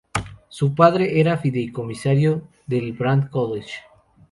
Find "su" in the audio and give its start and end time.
0.49-0.73